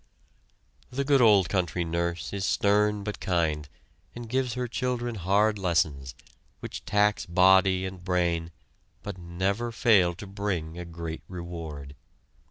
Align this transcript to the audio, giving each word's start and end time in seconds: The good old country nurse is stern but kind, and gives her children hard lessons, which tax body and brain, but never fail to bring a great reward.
The 0.89 1.03
good 1.03 1.21
old 1.21 1.47
country 1.47 1.85
nurse 1.85 2.33
is 2.33 2.43
stern 2.43 3.03
but 3.03 3.19
kind, 3.19 3.69
and 4.15 4.27
gives 4.27 4.55
her 4.55 4.67
children 4.67 5.13
hard 5.13 5.59
lessons, 5.59 6.15
which 6.59 6.83
tax 6.85 7.27
body 7.27 7.85
and 7.85 8.03
brain, 8.03 8.49
but 9.03 9.19
never 9.19 9.71
fail 9.71 10.15
to 10.15 10.25
bring 10.25 10.79
a 10.79 10.85
great 10.85 11.21
reward. 11.27 11.93